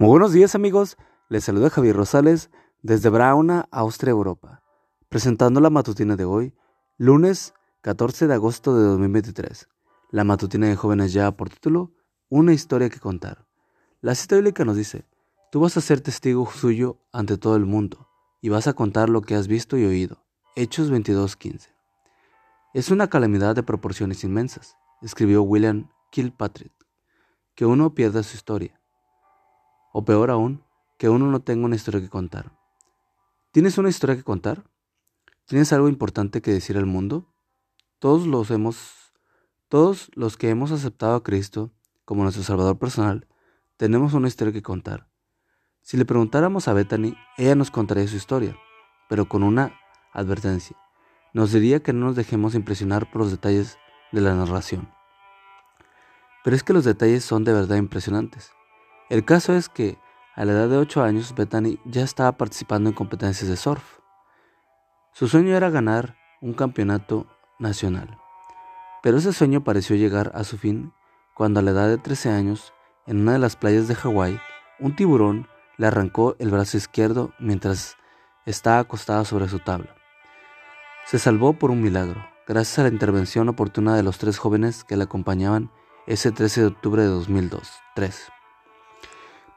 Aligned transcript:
Muy 0.00 0.10
buenos 0.10 0.32
días 0.32 0.54
amigos, 0.54 0.96
les 1.28 1.42
saluda 1.42 1.70
Javier 1.70 1.96
Rosales 1.96 2.50
desde 2.82 3.08
Brauna, 3.08 3.66
Austria, 3.72 4.12
Europa, 4.12 4.62
presentando 5.08 5.60
la 5.60 5.70
matutina 5.70 6.14
de 6.14 6.24
hoy, 6.24 6.54
lunes 6.98 7.52
14 7.80 8.28
de 8.28 8.34
agosto 8.34 8.76
de 8.76 8.84
2023. 8.84 9.68
La 10.12 10.22
matutina 10.22 10.68
de 10.68 10.76
jóvenes 10.76 11.12
ya 11.12 11.32
por 11.32 11.50
título, 11.50 11.90
Una 12.28 12.52
historia 12.52 12.90
que 12.90 13.00
contar. 13.00 13.48
La 14.00 14.14
cita 14.14 14.36
bíblica 14.36 14.64
nos 14.64 14.76
dice, 14.76 15.04
tú 15.50 15.58
vas 15.58 15.76
a 15.76 15.80
ser 15.80 16.00
testigo 16.00 16.48
suyo 16.48 17.00
ante 17.12 17.36
todo 17.36 17.56
el 17.56 17.66
mundo 17.66 18.08
y 18.40 18.50
vas 18.50 18.68
a 18.68 18.74
contar 18.74 19.08
lo 19.08 19.22
que 19.22 19.34
has 19.34 19.48
visto 19.48 19.76
y 19.76 19.84
oído. 19.84 20.24
Hechos 20.54 20.92
22:15. 20.92 21.70
Es 22.72 22.92
una 22.92 23.08
calamidad 23.08 23.56
de 23.56 23.64
proporciones 23.64 24.22
inmensas, 24.22 24.76
escribió 25.02 25.42
William 25.42 25.90
Kilpatrick, 26.12 26.86
que 27.56 27.66
uno 27.66 27.96
pierda 27.96 28.22
su 28.22 28.36
historia 28.36 28.78
o 29.92 30.04
peor 30.04 30.30
aún, 30.30 30.62
que 30.98 31.08
uno 31.08 31.26
no 31.26 31.40
tenga 31.40 31.64
una 31.66 31.76
historia 31.76 32.00
que 32.00 32.08
contar. 32.08 32.52
¿Tienes 33.52 33.78
una 33.78 33.88
historia 33.88 34.16
que 34.16 34.24
contar? 34.24 34.64
¿Tienes 35.46 35.72
algo 35.72 35.88
importante 35.88 36.42
que 36.42 36.52
decir 36.52 36.76
al 36.76 36.86
mundo? 36.86 37.32
Todos 37.98 38.26
los 38.26 38.50
hemos, 38.50 39.12
todos 39.68 40.10
los 40.14 40.36
que 40.36 40.50
hemos 40.50 40.72
aceptado 40.72 41.14
a 41.16 41.22
Cristo 41.22 41.70
como 42.04 42.22
nuestro 42.22 42.42
Salvador 42.42 42.78
personal, 42.78 43.26
tenemos 43.76 44.12
una 44.12 44.28
historia 44.28 44.52
que 44.52 44.62
contar. 44.62 45.08
Si 45.82 45.96
le 45.96 46.04
preguntáramos 46.04 46.68
a 46.68 46.74
Bethany, 46.74 47.16
ella 47.38 47.54
nos 47.54 47.70
contaría 47.70 48.06
su 48.06 48.16
historia, 48.16 48.56
pero 49.08 49.28
con 49.28 49.42
una 49.42 49.72
advertencia. 50.12 50.76
Nos 51.32 51.52
diría 51.52 51.82
que 51.82 51.92
no 51.92 52.06
nos 52.06 52.16
dejemos 52.16 52.54
impresionar 52.54 53.10
por 53.10 53.22
los 53.22 53.30
detalles 53.30 53.78
de 54.12 54.20
la 54.20 54.34
narración. 54.34 54.92
Pero 56.44 56.56
es 56.56 56.62
que 56.62 56.72
los 56.72 56.84
detalles 56.84 57.24
son 57.24 57.44
de 57.44 57.52
verdad 57.52 57.76
impresionantes. 57.76 58.52
El 59.08 59.24
caso 59.24 59.54
es 59.54 59.68
que 59.68 59.98
a 60.34 60.44
la 60.44 60.52
edad 60.52 60.68
de 60.68 60.76
8 60.76 61.02
años 61.02 61.34
Bethany 61.34 61.78
ya 61.84 62.02
estaba 62.02 62.32
participando 62.32 62.90
en 62.90 62.94
competencias 62.94 63.48
de 63.48 63.56
surf. 63.56 63.98
Su 65.12 65.28
sueño 65.28 65.56
era 65.56 65.70
ganar 65.70 66.16
un 66.40 66.52
campeonato 66.52 67.26
nacional. 67.58 68.18
Pero 69.02 69.16
ese 69.16 69.32
sueño 69.32 69.64
pareció 69.64 69.96
llegar 69.96 70.30
a 70.34 70.44
su 70.44 70.58
fin 70.58 70.92
cuando 71.34 71.60
a 71.60 71.62
la 71.62 71.70
edad 71.70 71.88
de 71.88 71.98
13 71.98 72.30
años, 72.30 72.74
en 73.06 73.20
una 73.20 73.32
de 73.32 73.38
las 73.38 73.56
playas 73.56 73.88
de 73.88 73.94
Hawái, 73.94 74.38
un 74.78 74.94
tiburón 74.94 75.48
le 75.76 75.86
arrancó 75.86 76.36
el 76.38 76.50
brazo 76.50 76.76
izquierdo 76.76 77.32
mientras 77.38 77.96
estaba 78.44 78.80
acostada 78.80 79.24
sobre 79.24 79.48
su 79.48 79.58
tabla. 79.60 79.94
Se 81.06 81.18
salvó 81.18 81.54
por 81.54 81.70
un 81.70 81.80
milagro, 81.80 82.22
gracias 82.46 82.78
a 82.80 82.82
la 82.82 82.88
intervención 82.88 83.48
oportuna 83.48 83.96
de 83.96 84.02
los 84.02 84.18
tres 84.18 84.38
jóvenes 84.38 84.84
que 84.84 84.96
le 84.96 85.04
acompañaban 85.04 85.70
ese 86.06 86.32
13 86.32 86.60
de 86.60 86.66
octubre 86.66 87.02
de 87.02 87.08
2002. 87.08 87.70
3. 87.94 88.37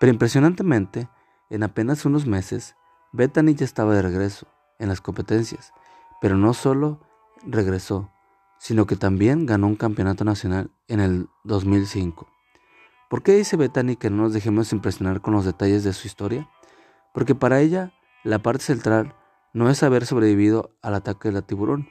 Pero 0.00 0.12
impresionantemente, 0.12 1.10
en 1.50 1.62
apenas 1.62 2.06
unos 2.06 2.26
meses, 2.26 2.74
Bethany 3.12 3.54
ya 3.54 3.66
estaba 3.66 3.94
de 3.94 4.00
regreso 4.00 4.46
en 4.78 4.88
las 4.88 5.02
competencias, 5.02 5.74
pero 6.22 6.38
no 6.38 6.54
solo 6.54 7.00
regresó, 7.44 8.10
sino 8.58 8.86
que 8.86 8.96
también 8.96 9.44
ganó 9.44 9.66
un 9.66 9.76
campeonato 9.76 10.24
nacional 10.24 10.70
en 10.88 11.00
el 11.00 11.28
2005. 11.44 12.26
¿Por 13.10 13.22
qué 13.22 13.34
dice 13.34 13.58
Bethany 13.58 13.96
que 13.96 14.08
no 14.08 14.22
nos 14.22 14.32
dejemos 14.32 14.72
impresionar 14.72 15.20
con 15.20 15.34
los 15.34 15.44
detalles 15.44 15.84
de 15.84 15.92
su 15.92 16.06
historia? 16.06 16.48
Porque 17.12 17.34
para 17.34 17.60
ella 17.60 17.92
la 18.24 18.38
parte 18.38 18.64
central 18.64 19.14
no 19.52 19.68
es 19.68 19.82
haber 19.82 20.06
sobrevivido 20.06 20.70
al 20.80 20.94
ataque 20.94 21.30
del 21.30 21.44
tiburón, 21.44 21.90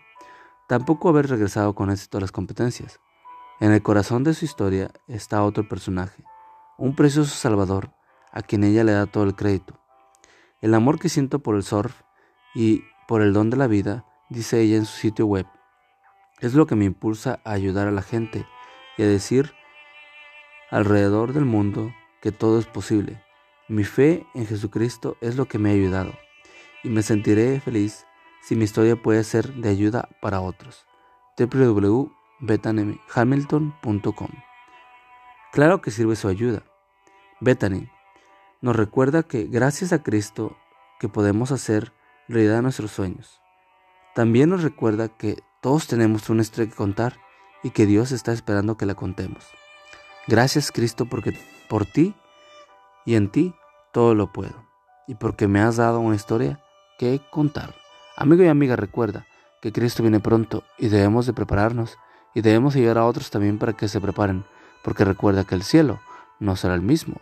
tampoco 0.68 1.10
haber 1.10 1.30
regresado 1.30 1.76
con 1.76 1.92
éxito 1.92 2.18
a 2.18 2.22
las 2.22 2.32
competencias. 2.32 3.00
En 3.60 3.72
el 3.72 3.84
corazón 3.84 4.24
de 4.24 4.34
su 4.34 4.46
historia 4.46 4.90
está 5.08 5.44
otro 5.44 5.70
personaje, 5.70 6.24
un 6.80 6.96
precioso 6.96 7.36
salvador 7.36 7.99
a 8.32 8.42
quien 8.42 8.64
ella 8.64 8.84
le 8.84 8.92
da 8.92 9.06
todo 9.06 9.24
el 9.24 9.36
crédito. 9.36 9.80
El 10.62 10.74
amor 10.74 11.00
que 11.00 11.10
siento 11.10 11.40
por 11.40 11.56
el 11.56 11.64
surf 11.64 12.02
y 12.54 12.84
por 13.08 13.22
el 13.22 13.34
don 13.34 13.50
de 13.50 13.58
la 13.58 13.68
vida, 13.68 14.06
dice 14.30 14.62
ella 14.62 14.78
en 14.78 14.86
su 14.86 14.98
sitio 14.98 15.26
web, 15.26 15.48
es 16.42 16.54
lo 16.54 16.68
que 16.68 16.76
me 16.76 16.86
impulsa 16.86 17.42
a 17.44 17.52
ayudar 17.52 17.88
a 17.88 17.92
la 17.92 18.02
gente 18.02 18.46
y 18.98 19.04
a 19.04 19.08
decir 19.08 19.54
alrededor 20.70 21.34
del 21.34 21.46
mundo 21.46 21.94
que 22.22 22.32
todo 22.32 22.60
es 22.60 22.66
posible. 22.66 23.24
Mi 23.68 23.84
fe 23.84 24.26
en 24.34 24.46
Jesucristo 24.46 25.18
es 25.22 25.36
lo 25.36 25.46
que 25.46 25.60
me 25.60 25.70
ha 25.70 25.74
ayudado 25.74 26.14
y 26.84 26.90
me 26.90 27.04
sentiré 27.04 27.60
feliz 27.60 28.06
si 28.42 28.56
mi 28.56 28.64
historia 28.64 28.96
puede 28.96 29.24
ser 29.24 29.54
de 29.54 29.70
ayuda 29.70 30.10
para 30.22 30.42
otros. 30.42 30.88
www.bethanyhamilton.com 31.38 34.30
Claro 35.52 35.82
que 35.82 35.92
sirve 35.92 36.16
su 36.16 36.28
ayuda. 36.28 36.64
Bethany, 37.42 37.90
nos 38.62 38.76
recuerda 38.76 39.24
que 39.24 39.46
gracias 39.46 39.94
a 39.94 40.04
Cristo 40.04 40.58
que 41.00 41.08
podemos 41.08 41.52
hacer 41.52 41.94
realidad 42.28 42.62
nuestros 42.62 42.92
sueños. 42.92 43.40
También 44.16 44.50
nos 44.50 44.64
recuerda 44.64 45.08
que 45.08 45.42
todos 45.62 45.88
tenemos 45.88 46.30
una 46.30 46.42
historia 46.42 46.70
que 46.70 46.76
contar 46.76 47.18
y 47.64 47.70
que 47.70 47.86
Dios 47.86 48.12
está 48.12 48.34
esperando 48.34 48.76
que 48.76 48.86
la 48.86 48.96
contemos. 48.96 49.46
Gracias 50.28 50.72
Cristo 50.72 51.06
porque 51.06 51.38
por 51.70 51.86
ti 51.86 52.16
y 53.06 53.16
en 53.16 53.30
ti 53.30 53.56
todo 53.94 54.14
lo 54.14 54.32
puedo 54.32 54.68
y 55.08 55.16
porque 55.16 55.48
me 55.48 55.62
has 55.62 55.78
dado 55.78 56.00
una 56.02 56.16
historia 56.16 56.62
que 56.98 57.22
contar. 57.32 57.76
Amigo 58.18 58.44
y 58.44 58.48
amiga, 58.48 58.76
recuerda 58.76 59.26
que 59.62 59.72
Cristo 59.72 60.04
viene 60.04 60.20
pronto 60.20 60.64
y 60.78 60.90
debemos 60.90 61.26
de 61.26 61.34
prepararnos 61.34 61.98
y 62.36 62.42
debemos 62.42 62.76
ayudar 62.76 62.98
a 62.98 63.06
otros 63.06 63.32
también 63.32 63.58
para 63.58 63.74
que 63.74 63.88
se 63.88 64.02
preparen, 64.02 64.46
porque 64.84 65.06
recuerda 65.06 65.46
que 65.46 65.56
el 65.56 65.64
cielo 65.64 66.00
no 66.40 66.56
será 66.56 66.76
el 66.76 66.82
mismo 66.82 67.22